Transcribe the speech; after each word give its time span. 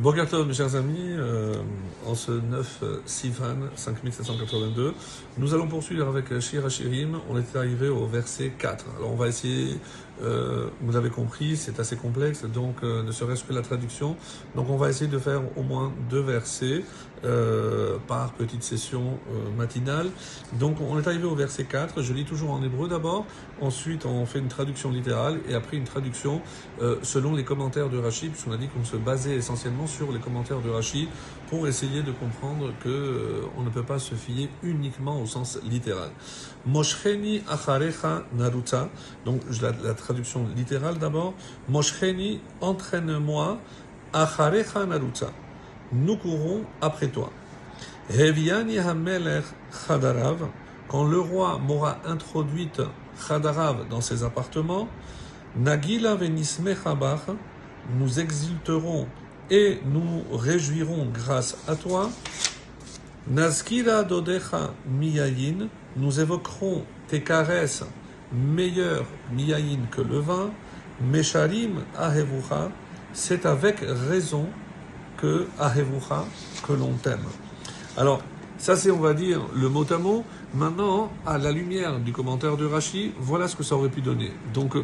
Bokertov, 0.00 0.48
mes 0.48 0.54
chers 0.54 0.74
amis, 0.74 1.10
euh, 1.10 1.54
en 2.04 2.16
ce 2.16 2.32
9 2.32 2.82
Sivan 3.06 3.54
5782, 3.76 4.92
nous 5.38 5.54
allons 5.54 5.68
poursuivre 5.68 6.08
avec 6.08 6.40
Shir 6.40 6.66
Hashirim. 6.66 7.20
On 7.30 7.38
est 7.38 7.54
arrivé 7.54 7.88
au 7.88 8.04
verset 8.04 8.52
4. 8.58 8.86
Alors 8.96 9.12
on 9.12 9.14
va 9.14 9.28
essayer, 9.28 9.78
euh, 10.20 10.66
vous 10.80 10.90
l'avez 10.90 11.10
compris, 11.10 11.56
c'est 11.56 11.78
assez 11.78 11.94
complexe, 11.94 12.44
donc 12.44 12.74
euh, 12.82 13.04
ne 13.04 13.12
serait-ce 13.12 13.44
que 13.44 13.52
la 13.52 13.62
traduction. 13.62 14.16
Donc 14.56 14.68
on 14.68 14.76
va 14.76 14.90
essayer 14.90 15.08
de 15.08 15.18
faire 15.18 15.42
au 15.56 15.62
moins 15.62 15.92
deux 16.10 16.22
versets 16.22 16.82
euh, 17.24 17.96
par 18.06 18.32
petite 18.32 18.62
session 18.62 19.18
euh, 19.30 19.50
matinale. 19.56 20.10
Donc 20.54 20.76
on 20.82 20.98
est 20.98 21.06
arrivé 21.06 21.24
au 21.24 21.34
verset 21.34 21.64
4. 21.64 22.02
Je 22.02 22.12
lis 22.12 22.24
toujours 22.24 22.50
en 22.50 22.62
hébreu 22.62 22.86
d'abord, 22.86 23.24
ensuite 23.62 24.04
on 24.04 24.26
fait 24.26 24.40
une 24.40 24.48
traduction 24.48 24.90
littérale 24.90 25.40
et 25.48 25.54
après 25.54 25.78
une 25.78 25.84
traduction 25.84 26.42
euh, 26.82 26.96
selon 27.02 27.34
les 27.34 27.42
commentaires 27.42 27.88
de 27.88 27.96
Rachid, 27.96 28.32
puisqu'on 28.32 28.52
a 28.52 28.58
dit 28.58 28.68
qu'on 28.68 28.84
se 28.84 28.96
basait 28.96 29.36
essentiellement 29.36 29.83
sur 29.86 30.12
les 30.12 30.18
commentaires 30.18 30.60
de 30.60 30.70
Rashi 30.70 31.08
pour 31.48 31.68
essayer 31.68 32.02
de 32.02 32.12
comprendre 32.12 32.72
que 32.82 32.88
euh, 32.88 33.42
on 33.56 33.62
ne 33.62 33.70
peut 33.70 33.82
pas 33.82 33.98
se 33.98 34.14
fier 34.14 34.48
uniquement 34.62 35.20
au 35.20 35.26
sens 35.26 35.58
littéral. 35.62 36.10
Moshcheni 36.66 37.42
acharecha 37.48 38.22
naruta. 38.32 38.88
Donc 39.24 39.42
la, 39.60 39.94
traduction 39.94 40.46
littérale 40.56 40.98
d'abord. 40.98 41.34
Moshcheni 41.68 42.40
entraîne-moi 42.60 43.58
acharecha 44.12 44.86
naruta. 44.86 45.30
Nous 45.92 46.16
courons 46.16 46.62
après 46.80 47.08
toi. 47.08 47.30
Heviani 48.10 48.78
hamelech 48.78 49.44
chadarav. 49.86 50.48
Quand 50.88 51.04
le 51.04 51.18
roi 51.18 51.58
m'aura 51.58 51.98
introduite 52.06 52.82
chadarav 53.26 53.88
dans 53.88 54.00
ses 54.00 54.22
appartements, 54.22 54.88
Nagila 55.56 56.16
venisme 56.16 56.74
chabach. 56.74 57.20
Nous 57.96 58.18
exulterons 58.18 59.06
et 59.50 59.80
nous 59.84 60.24
réjouirons 60.32 61.08
grâce 61.12 61.56
à 61.68 61.76
toi. 61.76 62.10
Nazkira 63.28 64.02
dodecha 64.02 64.72
miyayin, 64.86 65.68
nous 65.96 66.20
évoquerons 66.20 66.84
tes 67.08 67.22
caresses 67.22 67.84
meilleures 68.32 69.06
miyayin 69.32 69.80
que 69.90 70.02
le 70.02 70.18
vin. 70.18 70.50
Mesharim 71.00 71.82
ahevucha, 71.96 72.70
c'est 73.12 73.46
avec 73.46 73.78
raison 73.80 74.46
que 75.16 75.46
ahevucha, 75.58 76.24
que 76.66 76.72
l'on 76.72 76.92
t'aime. 76.92 77.26
Alors, 77.96 78.22
ça 78.58 78.76
c'est, 78.76 78.90
on 78.90 79.00
va 79.00 79.14
dire, 79.14 79.40
le 79.54 79.68
mot 79.68 79.84
à 79.90 79.98
mot. 79.98 80.24
Maintenant, 80.54 81.10
à 81.26 81.38
la 81.38 81.50
lumière 81.50 81.98
du 81.98 82.12
commentaire 82.12 82.56
de 82.56 82.64
Rashi, 82.64 83.12
voilà 83.18 83.48
ce 83.48 83.56
que 83.56 83.64
ça 83.64 83.74
aurait 83.74 83.88
pu 83.88 84.00
donner. 84.00 84.30
Donc, 84.52 84.76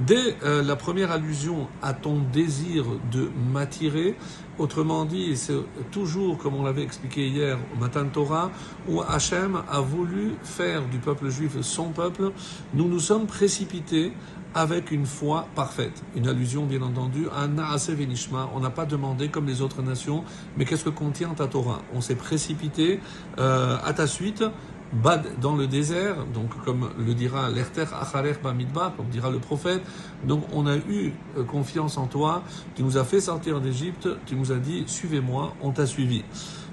dès 0.00 0.36
euh, 0.42 0.62
la 0.62 0.74
première 0.74 1.12
allusion 1.12 1.68
à 1.82 1.92
ton 1.92 2.22
désir 2.32 2.86
de 3.12 3.28
m'attirer, 3.52 4.16
autrement 4.58 5.04
dit, 5.04 5.36
c'est 5.36 5.58
toujours, 5.90 6.38
comme 6.38 6.54
on 6.54 6.62
l'avait 6.62 6.82
expliqué 6.82 7.28
hier 7.28 7.58
au 7.76 7.80
matin 7.80 8.04
de 8.04 8.10
Torah, 8.10 8.50
où 8.88 9.02
Hachem 9.02 9.62
a 9.70 9.80
voulu 9.80 10.32
faire 10.42 10.86
du 10.88 10.98
peuple 10.98 11.28
juif 11.28 11.60
son 11.60 11.90
peuple, 11.90 12.32
nous 12.72 12.88
nous 12.88 13.00
sommes 13.00 13.26
précipités 13.26 14.12
avec 14.58 14.90
une 14.90 15.06
foi 15.06 15.46
parfaite. 15.54 16.02
Une 16.16 16.26
allusion, 16.26 16.66
bien 16.66 16.82
entendu, 16.82 17.28
à 17.32 17.46
Naase 17.46 17.90
Venishma. 17.90 18.50
On 18.56 18.58
n'a 18.58 18.70
pas 18.70 18.86
demandé, 18.86 19.28
comme 19.28 19.46
les 19.46 19.62
autres 19.62 19.82
nations, 19.82 20.24
mais 20.56 20.64
qu'est-ce 20.64 20.82
que 20.82 20.90
contient 20.90 21.28
ta 21.28 21.46
Torah? 21.46 21.80
On 21.94 22.00
s'est 22.00 22.16
précipité 22.16 22.98
euh, 23.38 23.76
à 23.84 23.92
ta 23.92 24.08
suite, 24.08 24.42
dans 25.40 25.54
le 25.54 25.68
désert, 25.68 26.16
donc 26.34 26.48
comme 26.64 26.90
le 26.98 27.14
dira 27.14 27.50
l'Erter 27.50 27.84
Acharer 28.00 28.34
Bamidba, 28.42 28.94
comme 28.96 29.06
dira 29.06 29.30
le 29.30 29.38
prophète. 29.38 29.82
Donc 30.26 30.42
on 30.52 30.66
a 30.66 30.76
eu 30.76 31.12
euh, 31.36 31.44
confiance 31.44 31.96
en 31.96 32.06
toi, 32.06 32.42
tu 32.74 32.82
nous 32.82 32.96
as 32.96 33.04
fait 33.04 33.20
sortir 33.20 33.60
d'Égypte, 33.60 34.08
tu 34.26 34.34
nous 34.34 34.50
as 34.50 34.56
dit 34.56 34.84
suivez-moi, 34.88 35.54
on 35.62 35.70
t'a 35.70 35.86
suivi. 35.86 36.24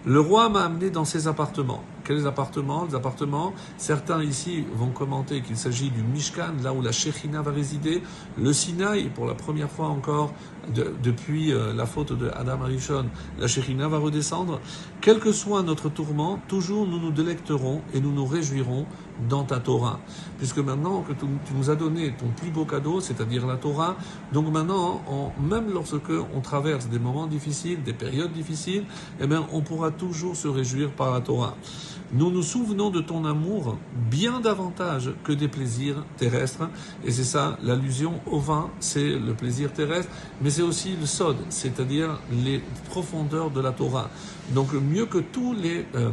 Le 0.06 0.20
roi 0.20 0.50
m'a 0.50 0.64
amené 0.64 0.90
dans 0.90 1.06
ses 1.06 1.28
appartements. 1.28 1.84
Quels 2.06 2.28
appartements 2.28 2.88
appartements, 2.94 3.54
certains 3.78 4.24
ici 4.24 4.64
vont 4.76 4.92
commenter 4.92 5.42
qu'il 5.42 5.58
s'agit 5.58 5.90
du 5.90 6.04
Mishkan, 6.04 6.54
là 6.64 6.72
où 6.72 6.82
la 6.82 6.92
Shechina 6.92 7.42
va 7.42 7.52
résider, 7.52 8.04
le 8.38 8.54
Sinaï, 8.54 9.10
pour 9.10 9.26
la 9.26 9.34
première 9.34 9.72
fois 9.72 9.88
encore 9.88 10.32
de, 10.74 10.94
depuis 11.04 11.52
euh, 11.52 11.74
la 11.74 11.86
faute 11.86 12.14
de 12.14 12.30
Adam 12.30 12.62
Arishon, 12.62 13.06
la 13.40 13.48
Shechina 13.48 13.88
va 13.88 13.98
redescendre. 13.98 14.60
Quel 15.02 15.20
que 15.20 15.32
soit 15.32 15.64
notre 15.64 15.90
tourment, 15.90 16.40
toujours 16.48 16.88
nous 16.88 17.00
nous 17.00 17.12
délecterons 17.12 17.82
et 17.94 18.00
nous 18.00 18.12
nous 18.12 18.26
réjouirons 18.26 18.86
dans 19.30 19.44
ta 19.44 19.60
Torah. 19.60 20.00
Puisque 20.38 20.58
maintenant 20.58 21.02
que 21.02 21.14
tu, 21.14 21.26
nous 21.56 21.70
as 21.70 21.76
donné 21.76 22.14
ton 22.18 22.28
plus 22.36 22.52
beau 22.52 22.66
cadeau, 22.66 23.00
c'est-à-dire 23.00 23.48
la 23.48 23.58
Torah, 23.58 23.96
donc 24.34 24.52
maintenant, 24.52 25.02
même 25.40 25.72
lorsque 25.74 26.12
on 26.36 26.42
traverse 26.42 26.88
des 26.88 27.00
moments 27.00 27.28
difficiles, 27.28 27.82
des 27.84 27.94
périodes 27.94 28.34
difficiles, 28.34 28.84
eh 29.20 29.28
bien, 29.28 29.48
on 29.52 29.62
pourra 29.62 29.92
toujours 29.92 30.36
se 30.36 30.48
réjouir 30.48 30.92
par 30.92 31.12
la 31.12 31.22
Torah. 31.22 31.56
Nous 32.16 32.32
nous 32.32 32.44
souvenons 32.44 32.92
de 32.92 33.02
ton 33.02 33.26
amour 33.26 33.78
bien 34.10 34.40
davantage 34.40 35.12
que 35.26 35.34
des 35.34 35.50
plaisirs 35.50 36.06
terrestres. 36.16 36.70
Et 37.04 37.12
c'est 37.12 37.26
ça, 37.26 37.58
l'allusion 37.62 38.22
au 38.26 38.40
vin, 38.40 38.70
c'est 38.80 39.20
le 39.20 39.34
plaisir 39.34 39.74
terrestre, 39.74 40.10
mais 40.42 40.50
c'est 40.50 40.62
aussi 40.62 40.96
le 40.98 41.06
sod, 41.06 41.36
c'est-à-dire 41.50 42.22
les 42.32 42.62
profondeurs 42.90 43.52
de 43.52 43.60
la 43.60 43.74
Torah. 43.74 44.10
Donc 44.54 44.72
mieux 44.74 45.06
que 45.06 45.18
tous 45.18 45.54
les... 45.54 45.86
Euh, 45.96 46.12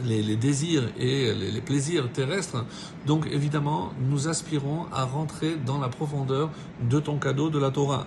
désirs 0.00 0.84
et 0.96 1.34
les, 1.34 1.60
plaisirs 1.60 2.08
terrestres. 2.12 2.64
Donc 3.04 3.26
évidemment, 3.32 3.90
nous 4.08 4.28
aspirons 4.28 4.86
à 4.92 5.04
rentrer 5.04 5.56
dans 5.56 5.80
la 5.80 5.88
profondeur 5.88 6.50
de 6.88 7.00
ton 7.00 7.18
cadeau 7.18 7.50
de 7.50 7.58
la 7.58 7.72
Torah. 7.72 8.06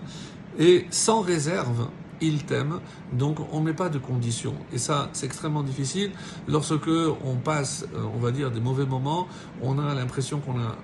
Et 0.58 0.86
sans 0.90 1.20
réserve, 1.20 1.90
il 2.22 2.44
t'aime, 2.44 2.80
donc 3.14 3.38
on 3.52 3.60
ne 3.60 3.66
met 3.66 3.74
pas 3.74 3.90
de 3.90 3.98
conditions. 3.98 4.56
Et 4.72 4.78
ça, 4.78 5.10
c'est 5.14 5.26
extrêmement 5.26 5.64
difficile. 5.64 6.12
Lorsque 6.48 6.88
on 6.88 7.36
passe, 7.36 7.86
on 8.16 8.20
va 8.20 8.32
dire, 8.32 8.52
des 8.52 8.60
mauvais 8.60 8.86
moments, 8.86 9.28
on 9.62 9.80
a 9.80 9.94
l'impression 9.94 10.40
qu'on 10.40 10.60
a 10.60 10.76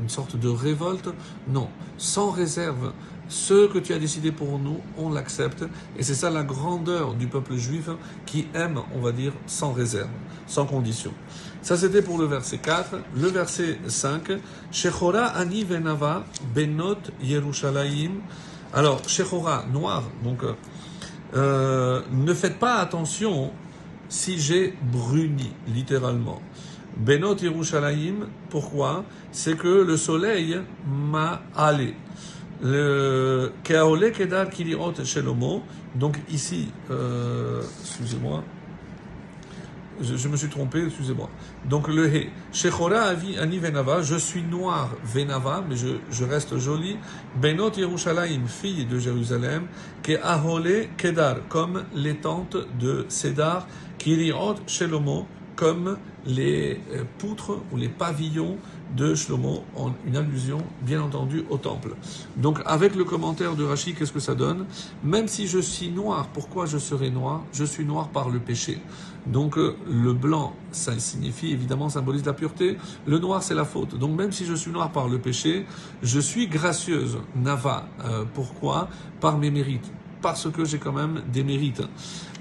une 0.00 0.08
sorte 0.08 0.36
de 0.36 0.48
révolte. 0.48 1.08
Non, 1.48 1.68
sans 1.96 2.30
réserve. 2.30 2.92
Ce 3.26 3.66
que 3.66 3.78
tu 3.78 3.94
as 3.94 3.98
décidé 3.98 4.32
pour 4.32 4.58
nous, 4.58 4.80
on 4.98 5.10
l'accepte. 5.10 5.64
Et 5.96 6.02
c'est 6.02 6.14
ça 6.14 6.28
la 6.28 6.42
grandeur 6.42 7.14
du 7.14 7.26
peuple 7.26 7.56
juif 7.56 7.88
qui 8.26 8.48
aime, 8.54 8.80
on 8.94 9.00
va 9.00 9.12
dire, 9.12 9.32
sans 9.46 9.72
réserve, 9.72 10.10
sans 10.46 10.66
condition. 10.66 11.12
Ça, 11.62 11.78
c'était 11.78 12.02
pour 12.02 12.18
le 12.18 12.26
verset 12.26 12.58
4. 12.58 12.96
Le 13.16 13.28
verset 13.28 13.78
5. 13.86 14.32
Shechora 14.70 15.24
ani 15.24 15.64
venava 15.64 16.26
benot 16.54 16.98
Yerushalayim. 17.22 18.20
Alors, 18.76 19.08
Shechora, 19.08 19.64
noir, 19.72 20.02
donc 20.24 20.40
euh, 21.36 22.02
ne 22.10 22.34
faites 22.34 22.58
pas 22.58 22.78
attention 22.78 23.52
si 24.08 24.36
j'ai 24.40 24.74
bruni, 24.92 25.52
littéralement. 25.68 26.42
Benot 26.96 27.36
Yerushalayim, 27.36 28.26
pourquoi? 28.50 29.04
C'est 29.30 29.56
que 29.56 29.68
le 29.68 29.96
soleil 29.96 30.58
m'a 30.88 31.42
allé. 31.54 31.94
Le 32.62 33.52
Kiliot 33.62 34.94
Shelomo, 35.04 35.62
donc 35.94 36.18
ici, 36.28 36.72
euh, 36.90 37.62
excusez-moi, 37.80 38.42
je, 40.00 40.28
me 40.28 40.36
suis 40.36 40.48
trompé, 40.48 40.84
excusez-moi. 40.84 41.28
Donc 41.68 41.88
le 41.88 42.06
He. 42.06 42.30
Shechora 42.52 43.12
ani 43.40 43.58
venava, 43.58 44.02
je 44.02 44.16
suis 44.16 44.42
noir 44.42 44.90
venava, 45.04 45.64
mais 45.68 45.76
je, 45.76 45.88
je 46.10 46.24
reste 46.24 46.58
joli. 46.58 46.96
Benot 47.40 47.72
Yerushalayim, 47.76 48.46
fille 48.46 48.86
de 48.86 48.98
Jérusalem, 48.98 49.66
ke 50.02 50.18
ahole 50.22 50.88
kedar, 50.96 51.36
comme 51.48 51.84
les 51.94 52.16
tentes 52.16 52.56
de 52.78 53.06
Cédar, 53.08 53.66
kiriot 53.98 54.56
shelomo, 54.66 55.26
comme 55.56 55.96
les 56.26 56.80
poutres 57.18 57.58
ou 57.72 57.76
les 57.76 57.88
pavillons 57.88 58.56
de 58.96 59.14
Shlomo, 59.14 59.64
en 59.76 59.92
une 60.06 60.16
allusion 60.16 60.58
bien 60.82 61.02
entendu 61.02 61.44
au 61.50 61.58
temple. 61.58 61.94
Donc 62.36 62.60
avec 62.64 62.94
le 62.94 63.04
commentaire 63.04 63.56
de 63.56 63.64
Rashi, 63.64 63.94
qu'est-ce 63.94 64.12
que 64.12 64.20
ça 64.20 64.34
donne? 64.34 64.66
Même 65.02 65.28
si 65.28 65.46
je 65.46 65.58
suis 65.58 65.88
noir, 65.88 66.28
pourquoi 66.32 66.66
je 66.66 66.78
serai 66.78 67.10
noir? 67.10 67.42
Je 67.52 67.64
suis 67.64 67.84
noir 67.84 68.08
par 68.08 68.30
le 68.30 68.38
péché. 68.38 68.78
Donc 69.26 69.56
le 69.56 70.12
blanc, 70.12 70.54
ça 70.70 70.98
signifie 70.98 71.50
évidemment 71.50 71.88
symbolise 71.88 72.24
la 72.24 72.34
pureté. 72.34 72.76
Le 73.06 73.18
noir, 73.18 73.42
c'est 73.42 73.54
la 73.54 73.64
faute. 73.64 73.98
Donc 73.98 74.16
même 74.16 74.32
si 74.32 74.44
je 74.44 74.54
suis 74.54 74.70
noir 74.70 74.92
par 74.92 75.08
le 75.08 75.18
péché, 75.18 75.66
je 76.02 76.20
suis 76.20 76.46
gracieuse. 76.46 77.18
Nava, 77.34 77.88
euh, 78.04 78.24
pourquoi? 78.34 78.88
Par 79.20 79.38
mes 79.38 79.50
mérites. 79.50 79.90
Parce 80.20 80.50
que 80.50 80.64
j'ai 80.64 80.78
quand 80.78 80.92
même 80.92 81.22
des 81.32 81.42
mérites. 81.42 81.82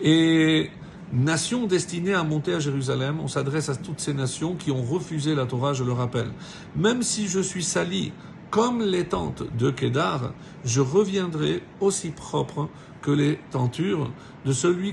Et 0.02 0.70
Nation 1.14 1.68
destinée 1.68 2.16
à 2.16 2.24
monter 2.24 2.56
à 2.56 2.60
Jérusalem, 2.60 3.20
on 3.22 3.28
s'adresse 3.28 3.70
à 3.70 3.76
toutes 3.76 4.00
ces 4.00 4.16
nations 4.16 4.56
qui 4.56 4.72
ont 4.72 4.82
refusé 4.82 5.36
la 5.36 5.46
Torah, 5.46 5.74
je 5.74 5.84
le 5.84 5.92
rappelle. 5.92 6.32
Même 6.76 7.04
si 7.04 7.28
je 7.28 7.40
suis 7.40 7.64
sali 7.64 8.12
comme 8.50 8.82
les 8.82 9.06
tentes 9.06 9.44
de 9.56 9.70
Kédar, 9.70 10.34
je 10.66 10.82
reviendrai 10.82 11.62
aussi 11.82 12.10
propre 12.10 12.68
que 13.04 13.12
les 13.12 13.38
tentures 13.52 14.10
de 14.44 14.54
celui 14.54 14.92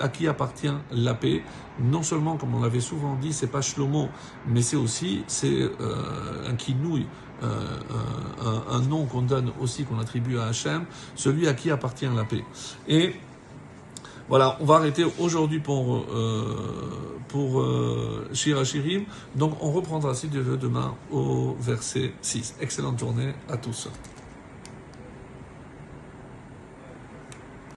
à 0.00 0.08
qui 0.08 0.28
appartient 0.28 0.68
la 0.92 1.14
paix. 1.14 1.42
Non 1.80 2.04
seulement, 2.04 2.36
comme 2.36 2.54
on 2.54 2.60
l'avait 2.60 2.78
souvent 2.78 3.16
dit, 3.16 3.32
c'est 3.32 3.48
pas 3.48 3.60
Shlomo, 3.60 4.08
mais 4.46 4.62
c'est 4.62 4.76
aussi 4.76 5.24
c'est 5.26 5.62
euh, 5.62 6.48
un 6.48 6.54
kinouï, 6.54 7.06
euh, 7.42 7.48
un, 8.70 8.76
un, 8.76 8.80
nom 8.82 9.06
qu'on 9.06 9.22
donne 9.22 9.50
aussi, 9.60 9.82
qu'on 9.82 9.98
attribue 9.98 10.38
à 10.38 10.44
Hachem, 10.44 10.84
celui 11.16 11.48
à 11.48 11.54
qui 11.54 11.72
appartient 11.72 12.06
la 12.14 12.24
paix. 12.24 12.44
Voilà, 14.28 14.56
on 14.60 14.64
va 14.64 14.76
arrêter 14.76 15.04
aujourd'hui 15.18 15.60
pour, 15.60 15.96
euh, 15.96 17.18
pour 17.28 17.60
euh, 17.60 18.28
Shira 18.32 18.64
Shirim. 18.64 19.04
Donc 19.34 19.56
on 19.60 19.70
reprendra, 19.70 20.14
si 20.14 20.28
Dieu 20.28 20.40
veut, 20.40 20.56
demain 20.56 20.94
au 21.12 21.56
verset 21.60 22.12
6. 22.22 22.56
Excellente 22.60 22.98
journée 22.98 23.32
à 23.48 23.56
tous. 23.56 23.88